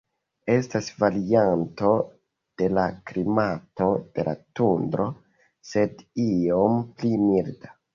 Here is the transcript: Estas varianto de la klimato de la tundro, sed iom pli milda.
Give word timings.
Estas 0.53 0.87
varianto 1.03 1.91
de 2.63 2.71
la 2.79 2.87
klimato 3.11 3.93
de 4.09 4.29
la 4.31 4.37
tundro, 4.63 5.09
sed 5.75 6.07
iom 6.29 6.85
pli 6.99 7.19
milda. 7.33 7.77